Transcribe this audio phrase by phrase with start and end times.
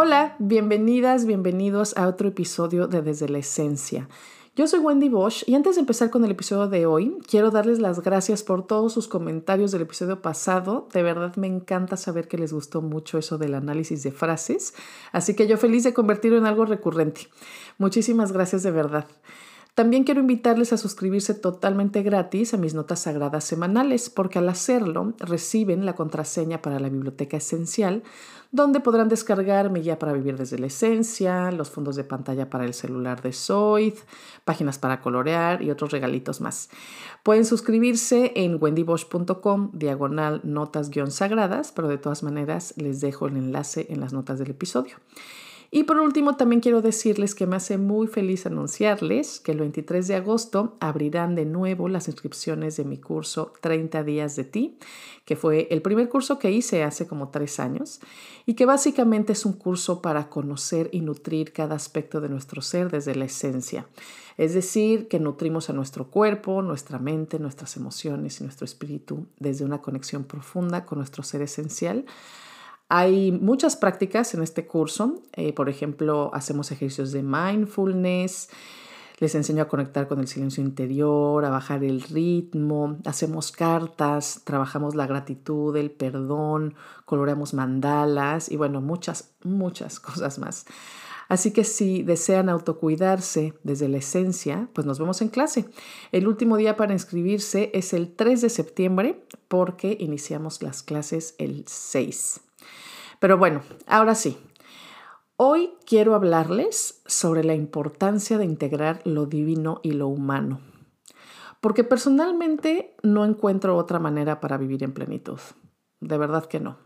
[0.00, 4.08] Hola, bienvenidas, bienvenidos a otro episodio de Desde la Esencia.
[4.58, 7.78] Yo soy Wendy Bosch y antes de empezar con el episodio de hoy, quiero darles
[7.78, 10.88] las gracias por todos sus comentarios del episodio pasado.
[10.92, 14.74] De verdad me encanta saber que les gustó mucho eso del análisis de frases,
[15.12, 17.28] así que yo feliz de convertirlo en algo recurrente.
[17.78, 19.06] Muchísimas gracias de verdad.
[19.78, 25.14] También quiero invitarles a suscribirse totalmente gratis a mis notas sagradas semanales, porque al hacerlo
[25.20, 28.02] reciben la contraseña para la biblioteca esencial,
[28.50, 32.64] donde podrán descargar mi guía para vivir desde la esencia, los fondos de pantalla para
[32.64, 33.94] el celular de Zoid,
[34.44, 36.70] páginas para colorear y otros regalitos más.
[37.22, 44.00] Pueden suscribirse en wendybosch.com diagonal notas-sagradas, pero de todas maneras les dejo el enlace en
[44.00, 44.96] las notas del episodio.
[45.70, 50.08] Y por último, también quiero decirles que me hace muy feliz anunciarles que el 23
[50.08, 54.78] de agosto abrirán de nuevo las inscripciones de mi curso 30 días de ti,
[55.26, 58.00] que fue el primer curso que hice hace como tres años
[58.46, 62.90] y que básicamente es un curso para conocer y nutrir cada aspecto de nuestro ser
[62.90, 63.86] desde la esencia.
[64.38, 69.66] Es decir, que nutrimos a nuestro cuerpo, nuestra mente, nuestras emociones y nuestro espíritu desde
[69.66, 72.06] una conexión profunda con nuestro ser esencial
[72.88, 75.22] hay muchas prácticas en este curso.
[75.34, 78.48] Eh, por ejemplo, hacemos ejercicios de mindfulness.
[79.18, 84.94] Les enseño a conectar con el silencio interior, a bajar el ritmo, hacemos cartas, trabajamos
[84.94, 90.66] la gratitud, el perdón, coloreamos mandalas y bueno, muchas, muchas cosas más.
[91.28, 95.66] Así que si desean autocuidarse desde la esencia, pues nos vemos en clase.
[96.10, 101.64] El último día para inscribirse es el 3 de septiembre porque iniciamos las clases el
[101.66, 102.40] 6.
[103.20, 104.38] Pero bueno, ahora sí.
[105.36, 110.60] Hoy quiero hablarles sobre la importancia de integrar lo divino y lo humano.
[111.60, 115.38] Porque personalmente no encuentro otra manera para vivir en plenitud.
[116.00, 116.78] De verdad que no.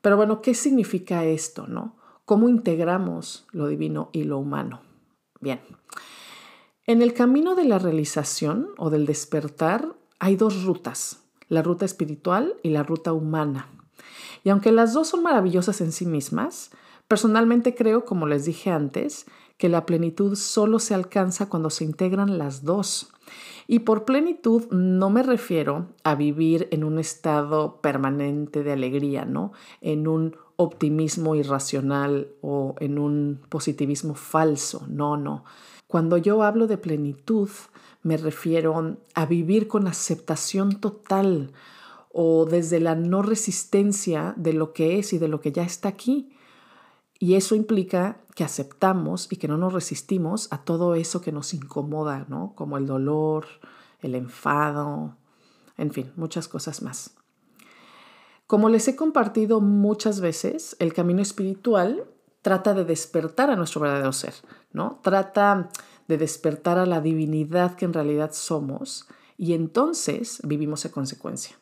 [0.00, 1.96] Pero bueno, ¿qué significa esto, no?
[2.24, 4.80] ¿Cómo integramos lo divino y lo humano?
[5.40, 5.60] Bien.
[6.86, 12.54] En el camino de la realización o del despertar hay dos rutas, la ruta espiritual
[12.62, 13.68] y la ruta humana.
[14.44, 16.70] Y aunque las dos son maravillosas en sí mismas,
[17.08, 19.26] personalmente creo, como les dije antes,
[19.58, 23.10] que la plenitud solo se alcanza cuando se integran las dos.
[23.66, 29.52] Y por plenitud no me refiero a vivir en un estado permanente de alegría, ¿no?
[29.80, 34.86] En un optimismo irracional o en un positivismo falso.
[34.88, 35.44] No, no.
[35.86, 37.48] Cuando yo hablo de plenitud,
[38.02, 41.52] me refiero a vivir con aceptación total,
[42.18, 45.90] o desde la no resistencia de lo que es y de lo que ya está
[45.90, 46.34] aquí.
[47.18, 51.52] Y eso implica que aceptamos y que no nos resistimos a todo eso que nos
[51.52, 52.54] incomoda, ¿no?
[52.54, 53.44] Como el dolor,
[54.00, 55.14] el enfado,
[55.76, 57.14] en fin, muchas cosas más.
[58.46, 62.04] Como les he compartido muchas veces, el camino espiritual
[62.40, 64.32] trata de despertar a nuestro verdadero ser,
[64.72, 65.00] ¿no?
[65.02, 65.68] Trata
[66.08, 69.06] de despertar a la divinidad que en realidad somos
[69.36, 71.58] y entonces vivimos en consecuencia.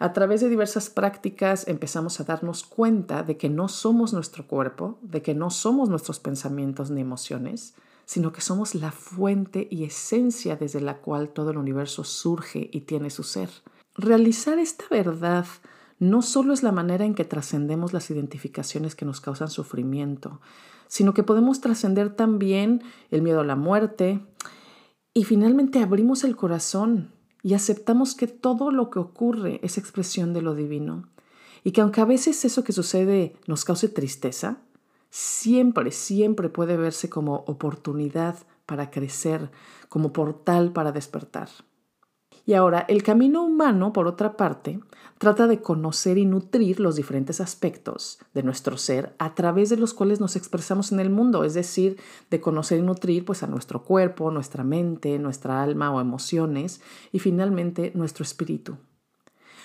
[0.00, 4.98] A través de diversas prácticas empezamos a darnos cuenta de que no somos nuestro cuerpo,
[5.02, 10.56] de que no somos nuestros pensamientos ni emociones, sino que somos la fuente y esencia
[10.56, 13.50] desde la cual todo el universo surge y tiene su ser.
[13.96, 15.46] Realizar esta verdad
[15.98, 20.40] no solo es la manera en que trascendemos las identificaciones que nos causan sufrimiento,
[20.86, 24.20] sino que podemos trascender también el miedo a la muerte
[25.12, 30.42] y finalmente abrimos el corazón y aceptamos que todo lo que ocurre es expresión de
[30.42, 31.08] lo divino
[31.64, 34.58] y que aunque a veces eso que sucede nos cause tristeza,
[35.10, 39.50] siempre, siempre puede verse como oportunidad para crecer,
[39.88, 41.48] como portal para despertar.
[42.48, 44.80] Y ahora, el camino humano, por otra parte,
[45.18, 49.92] trata de conocer y nutrir los diferentes aspectos de nuestro ser a través de los
[49.92, 51.98] cuales nos expresamos en el mundo, es decir,
[52.30, 56.80] de conocer y nutrir pues a nuestro cuerpo, nuestra mente, nuestra alma o emociones
[57.12, 58.78] y finalmente nuestro espíritu.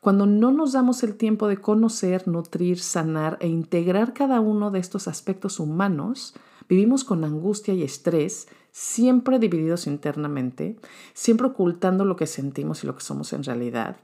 [0.00, 4.80] Cuando no nos damos el tiempo de conocer, nutrir, sanar e integrar cada uno de
[4.80, 6.34] estos aspectos humanos,
[6.68, 10.76] vivimos con angustia y estrés siempre divididos internamente,
[11.12, 13.98] siempre ocultando lo que sentimos y lo que somos en realidad,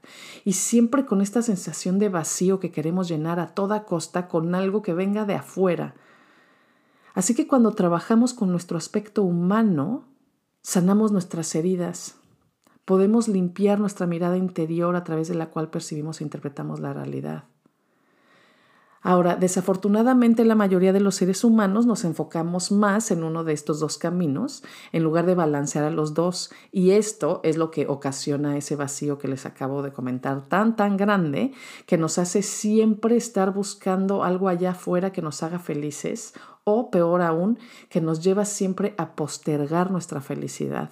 [0.45, 4.81] y siempre con esta sensación de vacío que queremos llenar a toda costa con algo
[4.81, 5.97] que venga de afuera.
[7.15, 10.05] Así que cuando trabajamos con nuestro aspecto humano,
[10.63, 12.15] sanamos nuestras heridas,
[12.85, 17.43] podemos limpiar nuestra mirada interior a través de la cual percibimos e interpretamos la realidad.
[19.03, 23.81] Ahora, desafortunadamente la mayoría de los seres humanos nos enfocamos más en uno de estos
[23.81, 24.63] dos caminos
[24.93, 29.17] en lugar de balancear a los dos y esto es lo que ocasiona ese vacío
[29.17, 31.53] que les acabo de comentar tan tan grande
[31.87, 37.23] que nos hace siempre estar buscando algo allá afuera que nos haga felices o peor
[37.23, 37.59] aún
[37.89, 40.91] que nos lleva siempre a postergar nuestra felicidad.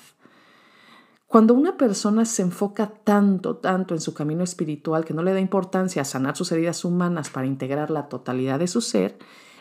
[1.29, 5.41] Cuando una persona se enfoca tanto, tanto en su camino espiritual que no le da
[5.41, 9.19] importancia a sanar sus heridas humanas para integrar la totalidad de su ser,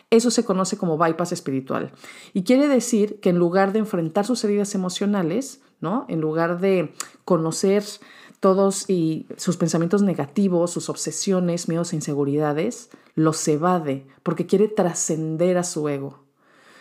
[0.08, 1.92] eso se conoce como bypass espiritual.
[2.32, 6.06] Y quiere decir que en lugar de enfrentar sus heridas emocionales, ¿no?
[6.08, 6.94] En lugar de
[7.26, 7.84] conocer
[8.40, 8.86] todos
[9.36, 15.86] sus pensamientos negativos, sus obsesiones, miedos e inseguridades, los evade porque quiere trascender a su
[15.90, 16.27] ego.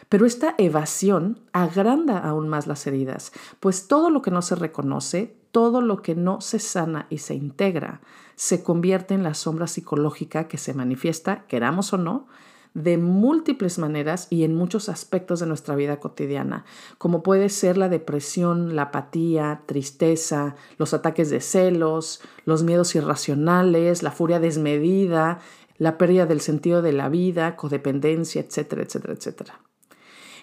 [0.09, 5.35] Pero esta evasión agranda aún más las heridas, pues todo lo que no se reconoce,
[5.51, 8.01] todo lo que no se sana y se integra,
[8.35, 12.27] se convierte en la sombra psicológica que se manifiesta, queramos o no,
[12.73, 16.63] de múltiples maneras y en muchos aspectos de nuestra vida cotidiana,
[16.99, 24.03] como puede ser la depresión, la apatía, tristeza, los ataques de celos, los miedos irracionales,
[24.03, 25.39] la furia desmedida,
[25.79, 29.66] la pérdida del sentido de la vida, codependencia, etcétera, etcétera, etcétera.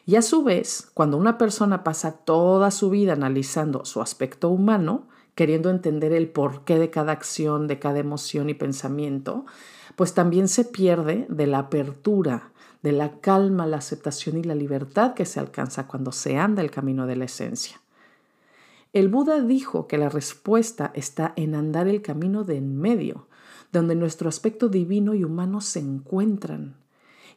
[0.06, 5.09] Y a su vez, cuando una persona pasa toda su vida analizando su aspecto humano,
[5.35, 9.47] queriendo entender el porqué de cada acción, de cada emoción y pensamiento,
[9.97, 12.53] pues también se pierde de la apertura,
[12.83, 16.71] de la calma, la aceptación y la libertad que se alcanza cuando se anda el
[16.71, 17.81] camino de la esencia.
[18.93, 23.27] El Buda dijo que la respuesta está en andar el camino de en medio,
[23.73, 26.77] donde nuestro aspecto divino y humano se encuentran.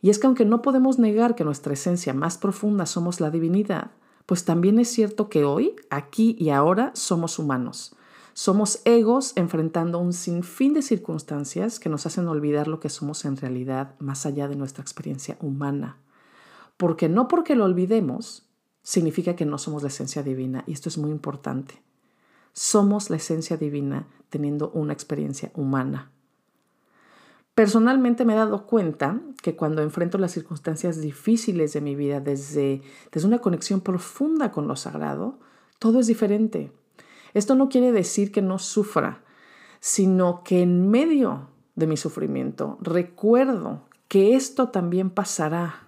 [0.02, 3.92] Y es que aunque no podemos negar que nuestra esencia más profunda somos la divinidad,
[4.26, 7.96] pues también es cierto que hoy, aquí y ahora somos humanos.
[8.34, 13.36] Somos egos enfrentando un sinfín de circunstancias que nos hacen olvidar lo que somos en
[13.36, 15.98] realidad más allá de nuestra experiencia humana.
[16.78, 18.48] Porque no porque lo olvidemos,
[18.84, 20.64] significa que no somos la esencia divina.
[20.68, 21.82] Y esto es muy importante.
[22.54, 26.12] Somos la esencia divina teniendo una experiencia humana.
[27.58, 32.84] Personalmente me he dado cuenta que cuando enfrento las circunstancias difíciles de mi vida desde,
[33.12, 35.40] desde una conexión profunda con lo sagrado,
[35.80, 36.72] todo es diferente.
[37.34, 39.24] Esto no quiere decir que no sufra,
[39.80, 45.88] sino que en medio de mi sufrimiento recuerdo que esto también pasará.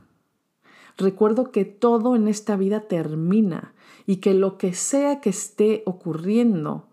[0.97, 3.75] Recuerdo que todo en esta vida termina
[4.07, 6.87] y que lo que sea que esté ocurriendo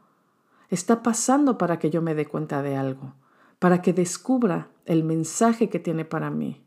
[0.69, 3.15] está pasando para que yo me dé cuenta de algo
[3.59, 6.63] para que descubra el mensaje que tiene para mí.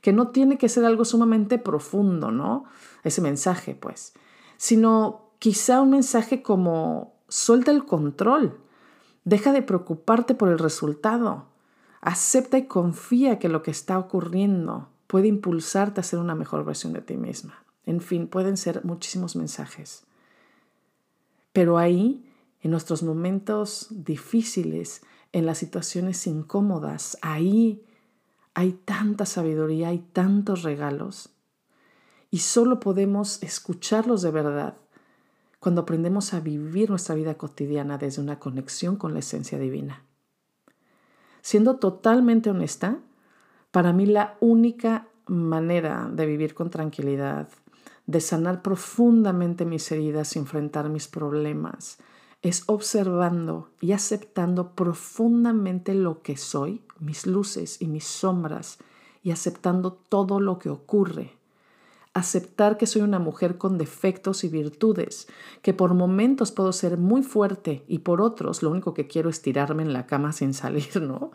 [0.00, 2.64] Que no tiene que ser algo sumamente profundo, ¿no?
[3.04, 4.14] Ese mensaje, pues,
[4.56, 8.60] sino quizá un mensaje como suelta el control,
[9.24, 11.46] deja de preocuparte por el resultado,
[12.00, 16.92] acepta y confía que lo que está ocurriendo puede impulsarte a ser una mejor versión
[16.92, 17.64] de ti misma.
[17.86, 20.04] En fin, pueden ser muchísimos mensajes.
[21.52, 22.24] Pero ahí,
[22.60, 27.82] en nuestros momentos difíciles, en las situaciones incómodas, ahí
[28.54, 31.30] hay tanta sabiduría, hay tantos regalos.
[32.30, 34.76] Y solo podemos escucharlos de verdad
[35.58, 40.02] cuando aprendemos a vivir nuestra vida cotidiana desde una conexión con la esencia divina.
[41.40, 42.98] Siendo totalmente honesta,
[43.70, 47.48] para mí la única manera de vivir con tranquilidad,
[48.06, 51.98] de sanar profundamente mis heridas y enfrentar mis problemas,
[52.42, 58.78] es observando y aceptando profundamente lo que soy, mis luces y mis sombras,
[59.22, 61.36] y aceptando todo lo que ocurre.
[62.14, 65.28] Aceptar que soy una mujer con defectos y virtudes,
[65.62, 69.40] que por momentos puedo ser muy fuerte y por otros lo único que quiero es
[69.40, 71.30] tirarme en la cama sin salir, ¿no?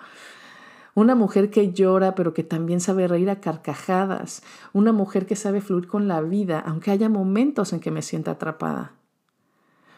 [0.94, 5.62] Una mujer que llora pero que también sabe reír a carcajadas, una mujer que sabe
[5.62, 8.97] fluir con la vida aunque haya momentos en que me sienta atrapada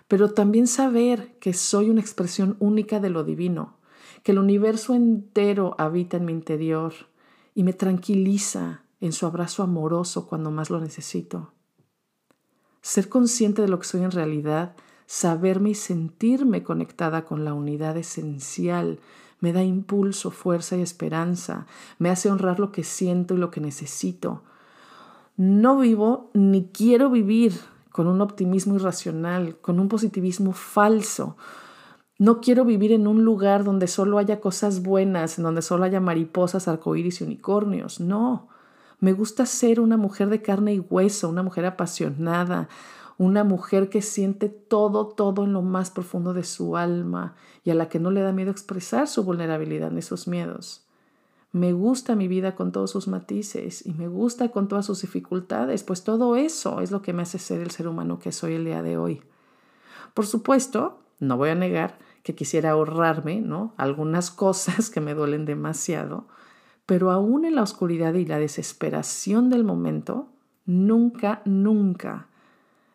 [0.09, 3.77] pero también saber que soy una expresión única de lo divino,
[4.23, 6.93] que el universo entero habita en mi interior
[7.53, 11.53] y me tranquiliza en su abrazo amoroso cuando más lo necesito.
[12.81, 14.75] Ser consciente de lo que soy en realidad,
[15.05, 18.99] saberme y sentirme conectada con la unidad esencial,
[19.39, 21.67] me da impulso, fuerza y esperanza,
[21.99, 24.41] me hace honrar lo que siento y lo que necesito.
[25.37, 27.53] No vivo ni quiero vivir
[27.91, 31.37] con un optimismo irracional, con un positivismo falso.
[32.17, 35.99] No quiero vivir en un lugar donde solo haya cosas buenas, en donde solo haya
[35.99, 37.99] mariposas, arcoíris y unicornios.
[37.99, 38.49] No.
[38.99, 42.67] Me gusta ser una mujer de carne y hueso, una mujer apasionada,
[43.17, 47.75] una mujer que siente todo, todo en lo más profundo de su alma y a
[47.75, 50.88] la que no le da miedo expresar su vulnerabilidad ni sus miedos.
[51.51, 55.83] Me gusta mi vida con todos sus matices y me gusta con todas sus dificultades,
[55.83, 58.65] pues todo eso es lo que me hace ser el ser humano que soy el
[58.65, 59.23] día de hoy.
[60.13, 63.73] Por supuesto, no voy a negar que quisiera ahorrarme, ¿no?
[63.77, 66.27] Algunas cosas que me duelen demasiado,
[66.85, 70.27] pero aún en la oscuridad y la desesperación del momento,
[70.65, 72.27] nunca, nunca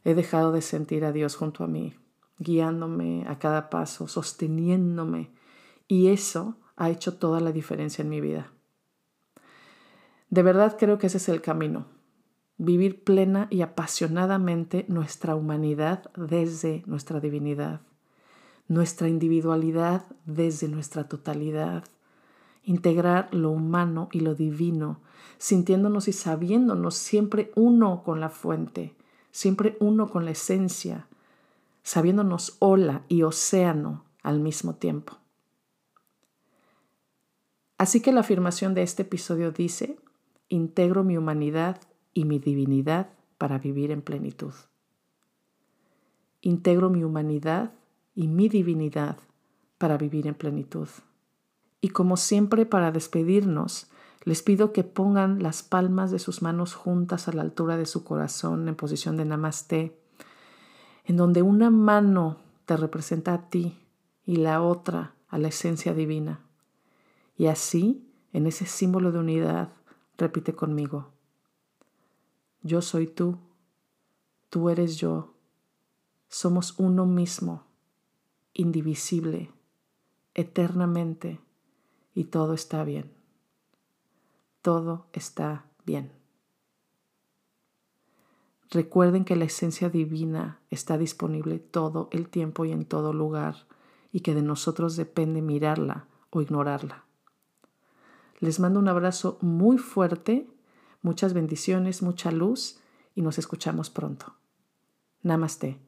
[0.04, 1.94] he dejado de sentir a Dios junto a mí,
[2.38, 5.30] guiándome a cada paso, sosteniéndome,
[5.88, 8.52] y eso ha hecho toda la diferencia en mi vida.
[10.31, 11.87] De verdad creo que ese es el camino,
[12.57, 17.81] vivir plena y apasionadamente nuestra humanidad desde nuestra divinidad,
[18.69, 21.85] nuestra individualidad desde nuestra totalidad,
[22.64, 25.00] integrar lo humano y lo divino,
[25.38, 28.95] sintiéndonos y sabiéndonos siempre uno con la fuente,
[29.31, 31.07] siempre uno con la esencia,
[31.83, 35.19] sabiéndonos ola y océano al mismo tiempo.
[37.78, 39.99] Así que la afirmación de este episodio dice,
[40.49, 41.81] integro mi humanidad
[42.12, 44.52] y mi divinidad para vivir en plenitud.
[46.40, 47.73] Integro mi humanidad
[48.14, 49.19] y mi divinidad
[49.78, 50.88] para vivir en plenitud.
[51.81, 53.90] Y como siempre para despedirnos,
[54.23, 58.04] les pido que pongan las palmas de sus manos juntas a la altura de su
[58.04, 59.99] corazón en posición de namaste,
[61.04, 63.78] en donde una mano te representa a ti
[64.25, 66.40] y la otra a la esencia divina.
[67.37, 69.73] Y así, en ese símbolo de unidad,
[70.17, 71.11] repite conmigo.
[72.62, 73.38] Yo soy tú,
[74.50, 75.35] tú eres yo,
[76.29, 77.64] somos uno mismo,
[78.53, 79.50] indivisible,
[80.35, 81.41] eternamente,
[82.14, 83.12] y todo está bien.
[84.62, 86.12] Todo está bien.
[88.71, 93.69] Recuerden que la esencia divina está disponible todo el tiempo y en todo lugar
[94.11, 97.03] y que de nosotros depende mirarla o ignorarla.
[98.44, 100.46] Les mando un abrazo muy fuerte,
[101.00, 102.78] muchas bendiciones, mucha luz
[103.14, 104.34] y nos escuchamos pronto.
[105.22, 105.78] Namaste.